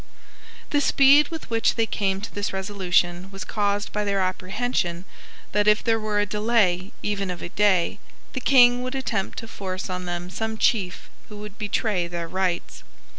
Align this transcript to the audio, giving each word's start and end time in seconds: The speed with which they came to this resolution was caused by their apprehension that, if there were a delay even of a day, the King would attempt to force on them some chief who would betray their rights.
The 0.71 0.81
speed 0.81 1.27
with 1.27 1.51
which 1.51 1.75
they 1.75 1.85
came 1.85 2.21
to 2.21 2.33
this 2.33 2.51
resolution 2.53 3.29
was 3.29 3.43
caused 3.43 3.93
by 3.93 4.03
their 4.03 4.19
apprehension 4.19 5.05
that, 5.51 5.67
if 5.67 5.83
there 5.83 5.99
were 5.99 6.19
a 6.19 6.25
delay 6.25 6.91
even 7.03 7.29
of 7.29 7.43
a 7.43 7.49
day, 7.49 7.99
the 8.33 8.41
King 8.41 8.81
would 8.81 8.95
attempt 8.95 9.37
to 9.37 9.47
force 9.47 9.91
on 9.91 10.05
them 10.05 10.31
some 10.31 10.57
chief 10.57 11.07
who 11.29 11.37
would 11.37 11.59
betray 11.59 12.07
their 12.07 12.27
rights. 12.27 12.81